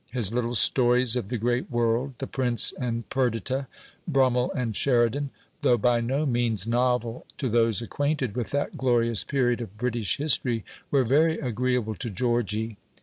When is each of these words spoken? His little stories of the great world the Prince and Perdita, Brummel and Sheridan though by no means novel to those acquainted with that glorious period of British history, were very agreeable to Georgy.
His 0.11 0.33
little 0.33 0.55
stories 0.55 1.15
of 1.15 1.29
the 1.29 1.37
great 1.37 1.69
world 1.69 2.15
the 2.17 2.25
Prince 2.25 2.73
and 2.79 3.07
Perdita, 3.11 3.67
Brummel 4.07 4.51
and 4.55 4.75
Sheridan 4.75 5.29
though 5.61 5.77
by 5.77 6.01
no 6.01 6.25
means 6.25 6.65
novel 6.65 7.27
to 7.37 7.47
those 7.47 7.83
acquainted 7.83 8.35
with 8.35 8.49
that 8.49 8.79
glorious 8.79 9.23
period 9.23 9.61
of 9.61 9.77
British 9.77 10.17
history, 10.17 10.65
were 10.89 11.03
very 11.05 11.37
agreeable 11.37 11.93
to 11.93 12.09
Georgy. 12.09 12.77